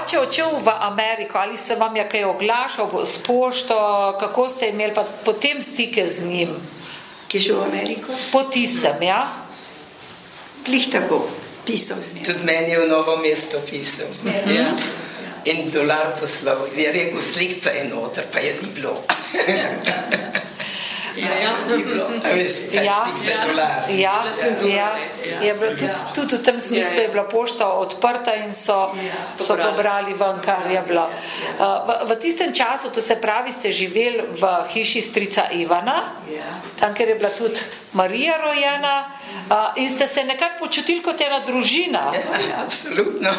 [0.09, 3.75] Oče odšel v Ameriko, ali se vam je kaj oglašal s pošto,
[4.19, 6.49] kako ste imeli pa potem stike z njim?
[7.27, 8.13] Ki je šel v Ameriko?
[8.31, 9.29] Po tistem, ja?
[10.65, 11.29] Klih tako,
[11.65, 12.25] pisal z njim.
[12.25, 14.09] Tudi meni je v novo mesto pisal.
[14.49, 14.73] Ja.
[15.45, 19.03] In dolar poslal, je rekel, slikca je noter, pa je ni bilo.
[21.19, 21.51] Ja, ja,
[22.71, 23.07] ja,
[23.89, 24.23] ja, ja,
[24.75, 24.95] ja,
[25.41, 28.91] je bilo tudi, tudi v tem smislu je bila pošta odprta in so,
[29.39, 30.13] so pobrali.
[30.13, 31.09] ven, kar je bilo.
[31.59, 36.03] V, v tistem času, to se pravi, ste živeli v hiši strica Ivana,
[36.79, 37.59] tam, ker je bila tudi
[37.93, 39.11] Marija rojena
[39.75, 42.13] in ste se nekako počutili kot ena družina.
[42.15, 42.21] Ja,
[42.63, 43.29] absolutno.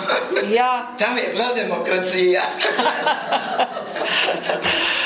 [0.51, 0.87] Ja.
[0.99, 2.43] Tam je bila demokracija.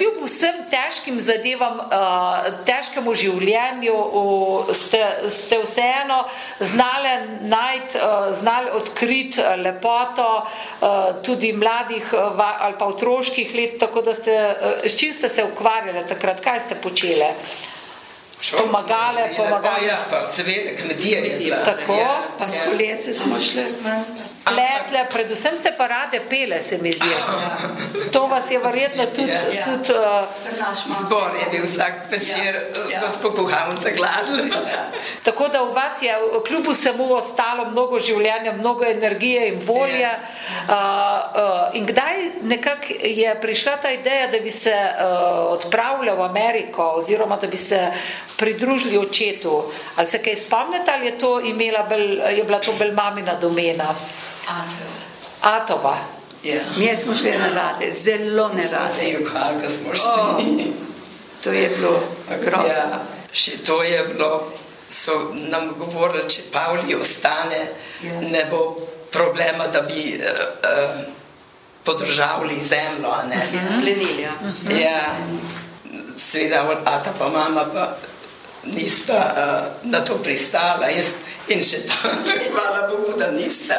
[0.00, 6.22] Kljub vsem težkim zadevam, uh, težkemu življenju, uh, ste, ste vseeno
[6.56, 7.10] znali
[7.50, 14.14] najti, uh, znali odkriti lepoto uh, tudi mladih uh, ali pa otroških let, tako da
[14.16, 17.28] ste, uh, s čim ste se ukvarjali takrat, kaj ste počeli?
[18.48, 19.86] Pomagale, pomagale.
[19.86, 21.56] Ja, pa seveda, kmetije je bila.
[21.64, 21.94] Tako.
[21.94, 24.04] Ja, pa s kolese smo šli ven.
[24.44, 27.14] Pletle, predvsem ste pa rade pele, se mi zdi.
[28.12, 29.30] To vas je verjetno tudi...
[29.30, 29.64] Ja.
[29.64, 32.54] tudi uh, Zbor je bil vsak večer,
[32.92, 33.00] ja.
[33.00, 34.54] gospod Kuhavnica gladl.
[35.26, 36.14] Tako da v vas je
[36.46, 40.00] kljub vsemu ostalo mnogo življenja, mnogo energije in volje.
[40.00, 40.18] Ja.
[40.68, 46.22] Uh, uh, in kdaj nekako je prišla ta ideja, da bi se uh, odpravljal v
[46.22, 47.88] Ameriko oziroma da bi se
[48.40, 49.62] pridružili očetu.
[49.96, 52.00] Ali se kaj spomnite, ali je, to imela bel,
[52.36, 53.94] je bila to bolj mamina domena?
[55.42, 55.98] Atova.
[56.42, 56.60] Ja.
[56.76, 59.68] Mi smo šli na rade, zelo ne rade.
[59.68, 60.10] Smo šli.
[60.16, 60.40] Oh,
[61.44, 62.00] to je bilo
[62.44, 62.68] grozno.
[62.68, 64.52] Ja, še to je bilo,
[64.90, 67.60] so nam govorili, če Pavli ostane,
[68.02, 68.20] ja.
[68.20, 68.76] ne bo
[69.12, 70.24] problema, da bi uh,
[70.64, 71.00] uh,
[71.84, 73.12] podržavali zemljo.
[73.52, 74.32] Zaplenili, ja.
[74.80, 75.16] ja.
[76.16, 77.96] Seveda, ata pa mama pa
[78.64, 79.34] nista
[79.82, 81.04] uh, na to pristala in,
[81.48, 83.74] in še tam, hvala Bogu, da nista.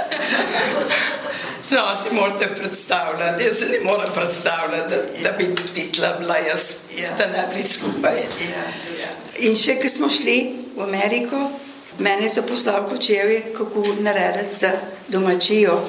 [1.72, 6.60] No, si morate predstavljati, jaz se ne morem predstavljati, da, da bi titla bila jaz,
[6.98, 7.14] ja.
[7.18, 8.18] da ne bi skupaj.
[8.42, 8.66] Ja.
[9.02, 9.12] Ja.
[9.40, 10.38] In še, ko smo šli
[10.76, 11.40] v Ameriko,
[12.00, 14.74] mene so poslali kočevi, kako narediti za
[15.08, 15.80] domačijo.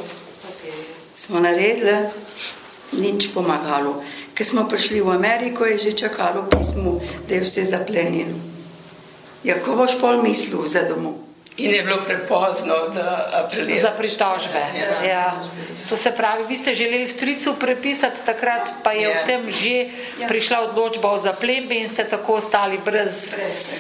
[1.14, 1.96] Smo naredili,
[2.92, 3.98] nič pomagalo.
[4.38, 8.51] Ko smo prišli v Ameriko, je že čakalo pismo, da je vse zaplenjeno.
[9.44, 11.18] Ja, ko boš pol mislil za domov?
[11.56, 13.80] In je bilo prepozno, da apeliraš.
[13.82, 14.62] Za pritožbe.
[14.74, 15.04] Ja.
[15.04, 15.40] Ja.
[15.88, 19.22] To se pravi, vi ste želeli stricu prepisati, takrat pa je ja.
[19.22, 19.76] v tem že
[20.20, 20.28] ja.
[20.28, 23.28] prišla odločba o zaplembi in ste tako ostali brez,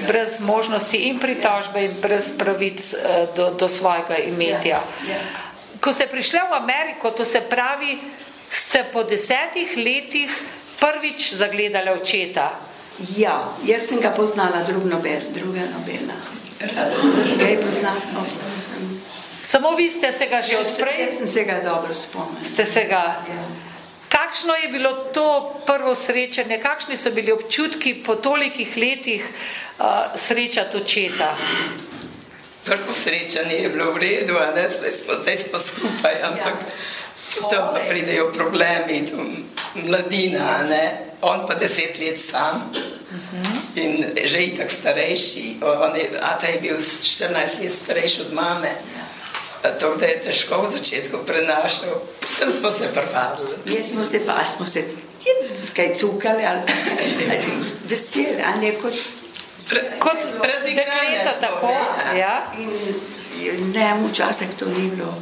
[0.06, 4.84] brez možnosti in pritožbe in brez pravic eh, do, do svojega imetja.
[5.08, 5.14] Ja.
[5.14, 5.20] Ja.
[5.80, 7.98] Ko ste prišli v Ameriko, to se pravi,
[8.50, 10.28] ste po desetih letih
[10.80, 12.71] prvič zagledali očeta.
[13.16, 16.16] Ja, jaz sem ga poznala, drug nobel, druga nobela.
[17.38, 18.26] Ga je poznala.
[19.44, 21.00] Samo vi ste se ga že odprej?
[21.00, 22.46] Jaz sem se ga dobro spomnila.
[22.52, 23.24] Ste se ga?
[23.28, 23.44] Ja.
[24.08, 29.84] kakšno je bilo to prvo srečanje, kakšni so bili občutki po tolikih letih uh,
[30.16, 31.36] srečati očeta?
[32.64, 37.48] Prvo srečanje je bilo v redu, a ne, zdaj smo, zdaj smo skupaj, ampak ja.
[37.50, 43.82] tam pa pridejo problemi, tam mladina, ne, on pa deset let sam uh -huh.
[43.82, 48.32] in že je tak starejši, on je, a ta je bil 14 let starejši od
[48.32, 48.72] mame.
[49.80, 53.76] To, da je težko v začetku prenašal, potem smo se prvadili.
[53.76, 54.84] Jaz smo se pa, smo se
[55.72, 56.60] kaj cukali ali
[57.88, 58.94] veseli, a ne kot
[59.98, 61.72] kot razigrajeta tako.
[62.16, 62.50] Ja.
[62.56, 65.14] In ne, včasih to ni bilo.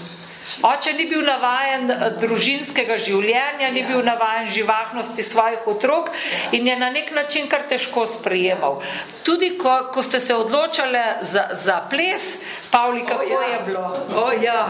[0.62, 6.10] Oče ni bil navajen eh, družinskega življenja, ni bil navajen živahnosti svojih otrok
[6.52, 8.80] in je na nek način kar težko sprejemal.
[9.24, 12.36] Tudi ko, ko ste se odločali za, za ples,
[12.70, 13.48] Pavli, kako o, ja.
[13.48, 13.86] je bilo?
[14.16, 14.60] O ja,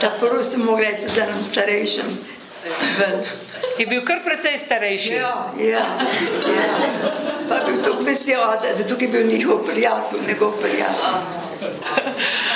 [0.00, 1.44] ta prvo sem mogla reči za enem
[2.60, 3.24] starejšem.
[3.78, 5.12] Je bil kar precej starejši.
[5.12, 5.84] Ja, ja,
[6.44, 6.66] ja.
[7.48, 8.40] Pa bil tako vesel,
[8.72, 11.38] zato je bil njihov prijatelj, njegov prijatelj.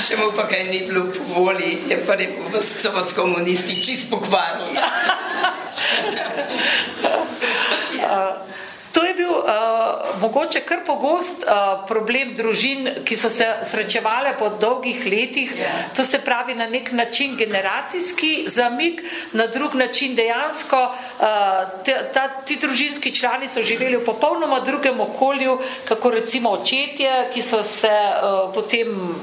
[0.08, 3.82] Če mu pa kaj ni bilo po volji, je pa rekel, da so vas komunisti
[3.82, 4.78] čist pokvarili.
[8.04, 8.43] To
[9.14, 15.04] je bil uh, mogoče kar pogost uh, problem družin, ki so se srečevale po dolgih
[15.06, 15.52] letih.
[15.94, 21.26] To se pravi na nek način generacijski zamik, na drug način dejansko uh,
[21.84, 27.42] te, ta, ti družinski člani so živeli v popolnoma drugem okolju, kako recimo očetje, ki
[27.42, 29.14] so se uh, potem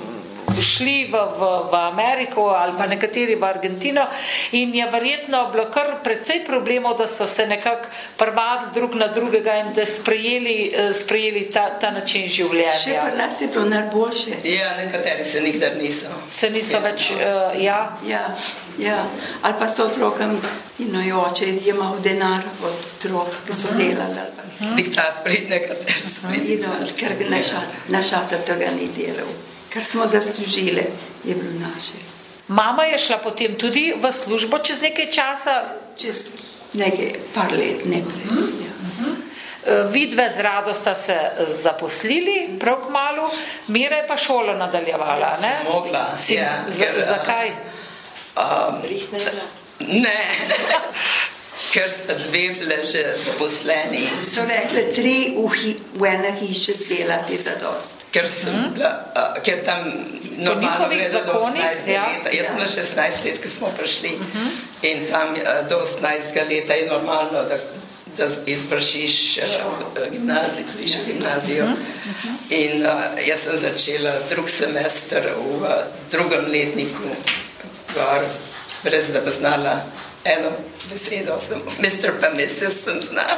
[0.62, 4.08] šli v, v, v Ameriko ali pa nekateri v Argentino
[4.52, 9.56] in je verjetno bilo kar precej problemov, da so se nekako prvali drug na drugega
[9.56, 12.78] in da sprejeli, eh, sprejeli ta, ta način življenja.
[12.84, 14.32] Še pa nas je bilo najboljše.
[14.43, 16.08] Ja, nekateri se nikdar niso.
[16.30, 16.80] Se niso ja.
[16.80, 17.97] več, uh, ja.
[18.06, 18.24] Ja,
[18.80, 19.04] ja.
[19.41, 20.38] Ali pa so otrokom
[20.80, 24.19] in oče je imel denar od otrok, ki so delali.
[24.19, 24.76] Ali pa.
[24.76, 26.28] Diktatori nekateri so.
[26.97, 27.15] Ker
[27.89, 29.32] našata tega ni delal
[29.74, 30.86] kar smo zaslužili,
[31.24, 31.94] je bilo naše.
[32.48, 35.64] Mama je šla potem tudi v službo čez nekaj časa?
[35.98, 36.34] Čez
[36.74, 38.32] nekaj par let, ne pred.
[38.32, 38.64] Uh -huh.
[38.64, 38.72] ja.
[39.66, 41.20] E, vidve z rado sta se
[41.64, 43.30] zaposlili, prav k malu,
[43.68, 45.38] Mira je pa šolo nadaljevala.
[45.42, 45.62] Ne?
[45.72, 47.52] Mogla, si, ja, z, ker, zakaj?
[48.36, 48.82] Um,
[49.80, 50.26] ne.
[51.69, 54.10] Ker sta dve bile že zaposleni.
[54.21, 58.02] So rekli, tri v, hi, v ena hiša delati za dost.
[58.12, 58.74] Ker, sem, hmm.
[58.74, 59.86] bila, uh, ker tam
[60.41, 62.08] normalno gre za do 18 ja.
[62.10, 62.34] let.
[62.34, 64.47] Jaz sem bila 16 let, ko smo prišli uh mhm.
[64.47, 64.89] -huh.
[64.89, 67.58] in tam uh, do 18 leta je normalno, da,
[68.17, 69.43] da izvršiš uh,
[70.12, 71.65] gimnazijo, kliš gimnazijo.
[71.65, 72.36] Uh -huh.
[72.50, 75.69] In uh, jaz sem začela drug semester v uh,
[76.12, 77.08] drugem letniku,
[77.93, 78.21] gor,
[78.84, 79.82] brez da bi znala
[80.24, 80.50] eno
[80.90, 81.40] besedo,
[81.80, 82.20] Mr.
[82.22, 82.84] pa Mrs.
[82.84, 83.38] sem znal.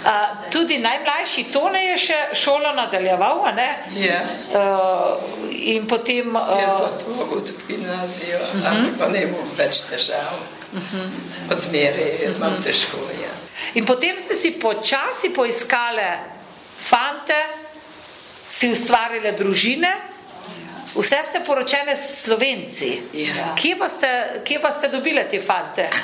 [0.00, 3.68] Uh, tudi najmlajši Tone je še šolo nadaljeval, a ne?
[4.00, 4.22] Ja.
[4.48, 5.20] Uh,
[5.52, 6.32] in potem...
[6.36, 8.66] Uh, Jaz mogel tudi gimnazijo, uh -huh.
[8.70, 10.40] ampak pa ne bom več težav.
[10.72, 11.52] Uh -huh.
[11.52, 12.64] Od zmeri imam uh -huh.
[12.64, 13.34] težko, ja.
[13.74, 16.18] In potem ste si počasi poiskale
[16.88, 17.40] fante,
[18.50, 20.09] si ustvarile družine,
[20.94, 23.00] Vse ste poročene s slovenci.
[23.12, 23.54] Ja.
[23.54, 25.86] Kje, pa ste, kje pa ste dobile te fante?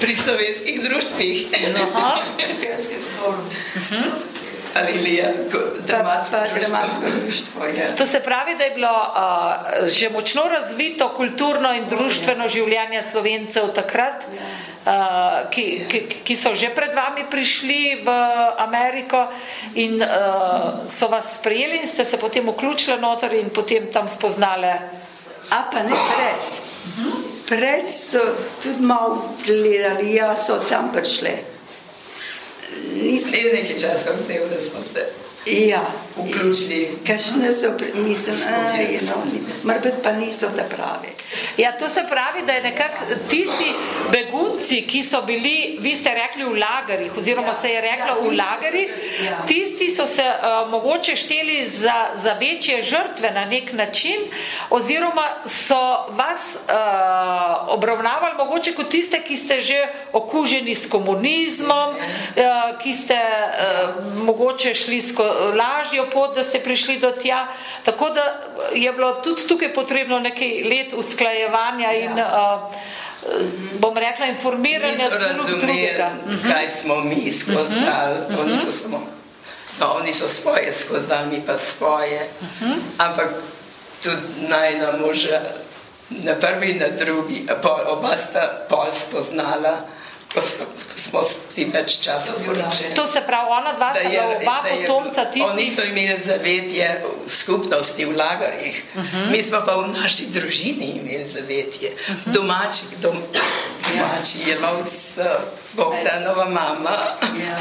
[0.00, 1.46] Pri slovenskih društvih.
[1.76, 2.22] Aha.
[2.36, 3.44] Pri spolu.
[3.76, 4.39] Uh -huh.
[4.74, 5.34] Ali je
[5.86, 6.36] dramatsko
[7.20, 7.66] društvo?
[7.66, 7.96] Ja.
[7.96, 13.74] To se pravi, da je bilo uh, že močno razvito kulturno in društveno življenje slovencev
[13.74, 14.24] takrat.
[14.80, 18.08] Uh, ki, ki, ki so že pred vami prišli v
[18.56, 19.28] Ameriko
[19.74, 24.72] in uh, so vas sprejeli in ste se potem vključili noter in potem tam spoznali.
[25.50, 26.42] A pa ne pred.
[27.48, 28.24] Pred so
[28.62, 31.59] tudi malo gledali, ja so tam prišli.
[32.94, 35.06] Nisem nekaj časa vzel, da smo se
[35.46, 35.82] ja,
[36.16, 36.98] vključili.
[37.06, 38.36] Kakšne so, mislim,
[39.08, 39.24] no,
[39.64, 41.08] morda pa niso ta pravi.
[41.56, 43.74] Ja, to se pravi, da je nekako tisti
[44.12, 48.14] begunci, ki so bili, vi ste rekli v lagerih, oziroma ja, se je reklo ja,
[48.20, 48.90] v lagerih,
[49.24, 49.38] ja.
[49.46, 54.16] tisti so se uh, mogoče šteli za, za večje žrtve na nek način,
[54.70, 62.02] oziroma so vas uh, obravnavali mogoče kot tiste, ki ste že okuženi s komunizmom, uh,
[62.82, 65.14] ki ste uh, mogoče šli s
[65.54, 67.46] lažjo pot, da ste prišli do tja.
[67.84, 68.40] Tako da
[68.74, 72.72] je bilo tudi tukaj potrebno nekaj let usklajevanja in uh,
[73.78, 76.10] bom rekla informiranja drug drugega.
[76.26, 76.50] Mhm.
[76.50, 77.84] Kaj smo mi skozi mhm.
[77.84, 78.40] dal, uh -huh.
[78.40, 79.00] oni so samo,
[79.80, 82.28] no, oni so svoje skozi dal, mi pa svoje.
[82.40, 82.74] Uh -huh.
[82.98, 83.28] Ampak
[84.02, 85.40] tudi najna moža,
[86.10, 89.76] na prvi na drugi, pol, oba sta pol spoznala,
[90.34, 91.20] ko smo, ko smo
[91.56, 92.94] bili več časa poročeni.
[92.94, 95.46] To se pravi, ona dva sta bila oba potomca tistih.
[95.50, 98.82] Oni so imeli zavetje v skupnosti, v lagarjih.
[98.94, 99.30] Uh -huh.
[99.30, 101.90] Mi smo pa v naši družini imeli zavetje.
[101.90, 102.32] Uh -huh.
[102.32, 103.22] Domači, dom,
[103.88, 105.18] domači je lovc,
[105.72, 106.96] Bogdanova mama.
[107.40, 107.58] Ja.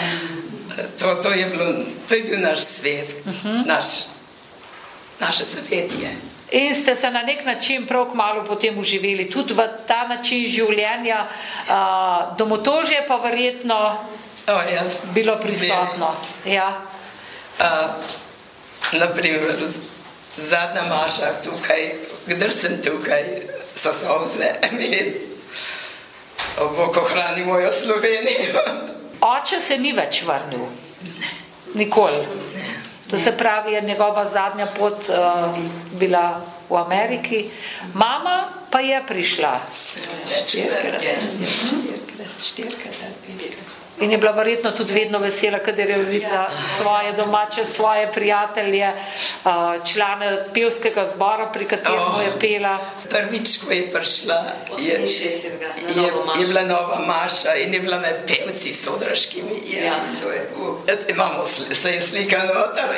[0.99, 1.65] To, to, je bilo,
[2.09, 3.65] to je bil naš svet, uh -huh.
[3.65, 3.85] naš,
[5.19, 6.15] naše zavetje.
[6.51, 11.27] In ste se na nek način prav kmalo potem uživeli tudi v ta način življenja,
[11.27, 13.99] uh, domotožje pa verjetno
[14.49, 16.15] oh, jaz, bilo prisotno.
[16.45, 16.81] Ja.
[17.59, 17.65] Uh,
[18.99, 19.67] naprimer,
[20.37, 21.93] zadnja maša tukaj,
[22.27, 23.23] kdor sem tukaj,
[23.75, 25.27] so se ovze imeli,
[26.57, 28.63] oboko hrani mojo Slovenijo.
[29.21, 30.65] Oče se ni več vrnil.
[31.73, 32.23] Nikoli.
[33.09, 35.15] To se pravi, je njegova zadnja pot uh,
[35.91, 37.49] bila v Ameriki,
[37.93, 39.59] mama pa je prišla.
[40.45, 41.03] Štirikrat,
[42.43, 42.95] štirikrat,
[43.27, 43.78] petkrat.
[44.01, 48.91] In je bila verjetno tudi vedno vesela, kadar je videla svoje domače, svoje prijatelje,
[49.85, 52.77] člane pevskega zbora, pri katerem oh, je pela.
[53.09, 54.43] Prvič, ko je prišla,
[54.79, 59.61] je, je, je bila nova Maša in je bila med pevci sodraškimi.
[59.85, 60.49] Ja, to je.
[61.07, 62.95] Imamo se je slika notar,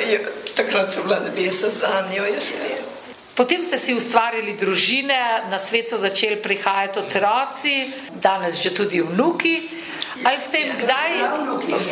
[0.56, 2.91] takrat so bila nebesa za njo, jaz vem.
[3.32, 7.88] Potem ste si ustvarili družine, na svet so začeli prihajati otroci,
[8.20, 9.72] danes že tudi vnuki.
[10.20, 11.12] Ali ste jim kdaj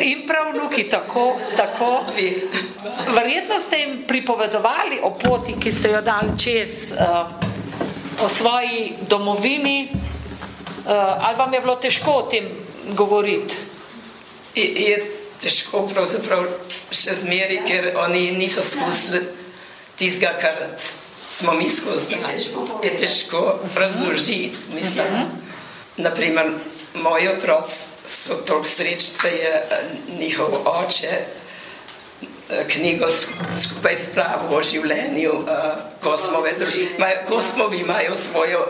[0.05, 2.05] in pravnuki tako, tako?
[3.09, 7.33] Verjetno ste jim pripovedovali o poti, ki ste jo dali čez, uh,
[8.21, 12.53] o svoji domovini, uh, ali vam je bilo težko o tem
[12.93, 13.57] govoriti?
[14.55, 14.97] Je, je
[15.41, 16.45] težko pravzaprav
[16.93, 19.25] še zmeri, ker oni niso skusili
[19.97, 20.77] tistega, kar
[21.41, 22.17] smo mi skozi.
[22.83, 25.07] Je težko razložiti, mislim.
[25.07, 25.23] Uh mhm.
[25.23, 25.29] -huh.
[25.97, 26.47] Naprimer,
[26.95, 29.83] moji otroci so toliko srečni, da je eh,
[30.19, 33.07] njihov oče eh, knjigo
[33.63, 35.47] skupaj spravil o življenju uh,
[36.01, 37.25] kosmove družine.
[37.29, 38.67] Kosmovi imajo svojo,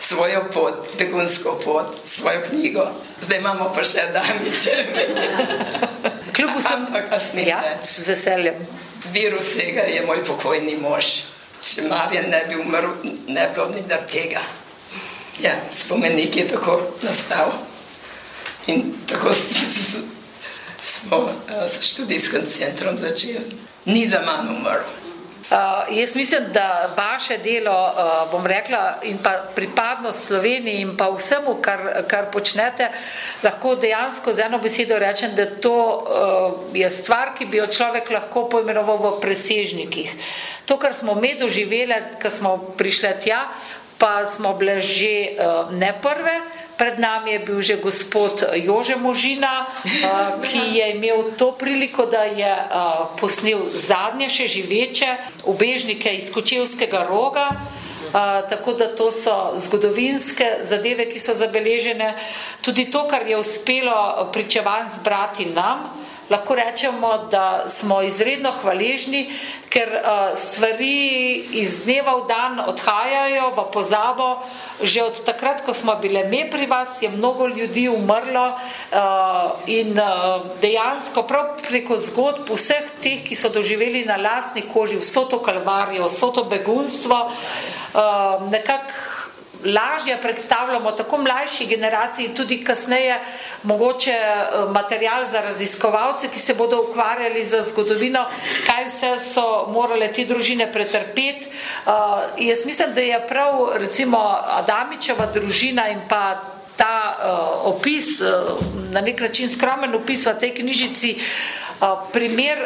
[0.00, 2.86] svojo pot, begunsko pot, svojo knjigo.
[3.20, 4.86] Zdaj imamo pa še damiče.
[6.34, 7.62] Kljub vsem, Ampak, smem ja.
[7.82, 8.66] Z veseljem.
[9.12, 11.31] Virus vsega je moj pokojni mož.
[11.62, 12.90] Če Marjan ne bi umrl,
[13.28, 14.42] ne bi bilo ni dar tega.
[15.40, 17.52] Ja, spomenik je tako nastal.
[18.66, 19.32] In tako
[20.82, 21.28] smo
[21.68, 23.56] s študijskim centrom začeli.
[23.84, 25.01] Ni za manj umrl.
[25.52, 25.58] Uh,
[25.98, 31.58] jaz mislim, da vaše delo, uh, bom rekla, in pa pripadnost Sloveniji in pa vsemu,
[31.60, 32.88] kar, kar počnete,
[33.44, 38.10] lahko dejansko z eno besedo rečem, da to uh, je stvar, ki bi jo človek
[38.10, 40.14] lahko poimenoval v presežnikih.
[40.64, 43.44] To, kar smo mi doživeli, ko smo prišli tja,
[44.02, 46.42] pa smo bile že uh, ne prve,
[46.82, 49.70] Pred nami je bil že gospod Jože Možina,
[50.42, 52.50] ki je imel to priliko, da je
[53.22, 55.10] posnel zadnje še živeče
[55.46, 57.54] ubežnike iz Kočevskega roga.
[58.12, 62.18] Uh, tako da to so zgodovinske zadeve, ki so zabeležene.
[62.60, 65.86] Tudi to, kar je uspelo pričevan zbrati nam,
[66.32, 69.26] lahko rečemo, da smo izredno hvaležni,
[69.72, 74.28] ker uh, stvari iz dneva v dan odhajajo v pozabo.
[74.82, 79.92] Že od takrat, ko smo bile mi pri vas, je mnogo ljudi umrlo uh, in
[79.96, 85.40] uh, dejansko prav preko zgodb vseh teh, ki so doživeli na lastni koži vso to
[85.44, 89.11] kalvarijo, vso to begunstvo, uh, nekako
[89.64, 93.20] lažje predstavljamo tako mlajši generaciji, tudi kasneje
[93.62, 98.24] mogoče eh, material za raziskovalce, ki se bodo ukvarjali za zgodovino,
[98.66, 101.48] kaj vse so morale te družine pretrpeti.
[101.86, 101.92] Uh,
[102.38, 108.58] jaz mislim, da je prav recimo Adamičeva družina in pa ta uh, opis, uh,
[108.90, 112.58] na nek način skromen opis v tej knjižici, uh, primer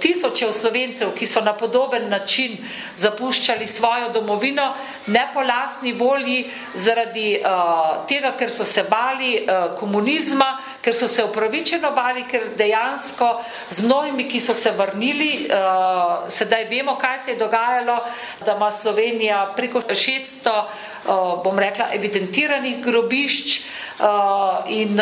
[0.00, 2.56] tisočev slovencev, ki so na podoben način
[2.96, 4.74] zapuščali svojo domovino,
[5.06, 7.38] ne po lastni volji, zaradi
[8.08, 9.46] tega, ker so se bali
[9.78, 13.28] komunizma, ker so se upravičeno bali, ker dejansko
[13.70, 15.48] z mnogimi, ki so se vrnili,
[16.28, 17.96] sedaj vemo, kaj se je dogajalo,
[18.44, 20.52] da ima Slovenija preko 600,
[21.44, 23.60] bom rekla, evidentiranih grobišč
[24.68, 24.96] in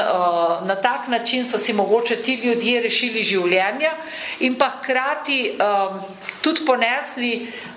[0.63, 3.97] na tak način so si mogoče ti ljudje rešili življenja
[4.41, 6.01] in pa hkrati um,
[6.41, 7.33] tudi ponesli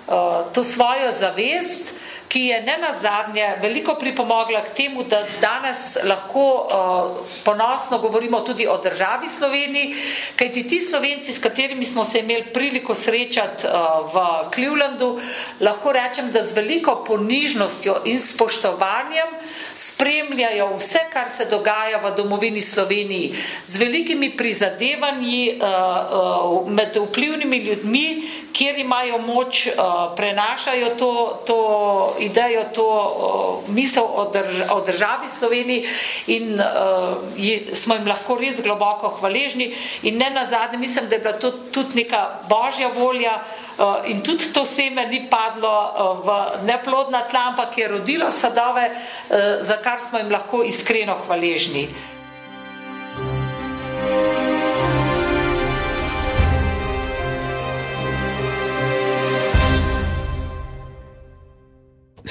[0.06, 1.94] uh, to svojo zavest,
[2.28, 8.66] ki je ne nazadnje veliko pripomogla k temu, da danes lahko uh, ponosno govorimo tudi
[8.66, 9.94] o državi Sloveniji,
[10.36, 15.20] kajti ti Slovenci, s katerimi smo se imeli priliko srečati uh, v Clevelandu,
[15.60, 19.28] lahko rečem, da z veliko ponižnostjo in spoštovanjem
[19.76, 23.34] spremljajo vse, kar se dogaja v domovini Sloveniji,
[23.66, 28.06] z velikimi prizadevanji uh, med vplivnimi ljudmi,
[28.56, 31.58] kjer imajo moč, uh, prenašajo to, to
[32.18, 35.84] idejo, to uh, misel o, drž o državi Sloveniji
[36.26, 41.20] in uh, je, smo jim lahko res globoko hvaležni in ne nazadnje mislim, da je
[41.20, 43.36] bila to tudi neka božja volja
[43.78, 48.88] uh, in tudi to seme ni padlo uh, v neplodna tla, ampak je rodilo sadove,
[48.90, 51.88] uh, za kar smo jim lahko iskreno hvaležni.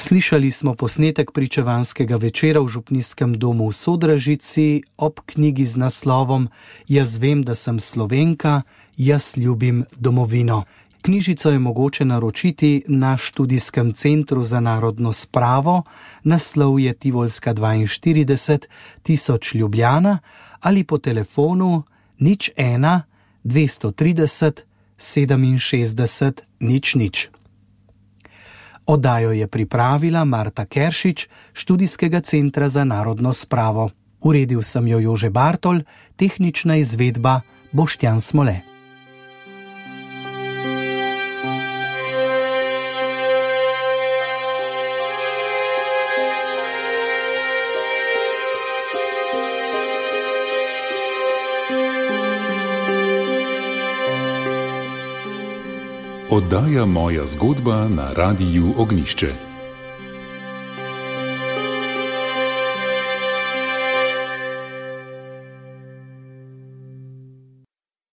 [0.06, 6.48] Slišali smo posnetek pričevanskega večera v Župnijskem domu v Sodražici ob knjigi z naslovom
[6.88, 8.62] Jaz vem, da sem slovenka,
[8.96, 10.62] jaz ljubim domovino.
[11.02, 15.82] Knjižico je mogoče naročiti na študijskem centru za narodno spravo,
[16.22, 18.58] naslov je Tivolska 42
[19.02, 20.18] tisoč Ljubljana
[20.60, 21.82] ali po telefonu
[22.18, 23.00] nič 1
[23.44, 24.62] 230
[24.98, 27.35] 67 nič nič.
[28.86, 33.90] Oddajo je pripravila Marta Keršič, študijskega centra za narodno spravo.
[34.20, 35.82] Uredil sem jo Jože Bartol,
[36.16, 37.40] tehnična izvedba
[37.72, 38.75] Boštjan Smole.
[56.36, 59.55] Oddaja moja zgodba na Radiu Ognišče.